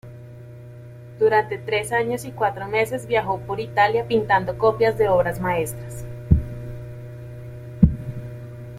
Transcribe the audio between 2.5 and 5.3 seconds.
meses viajó por Italia pintando copias de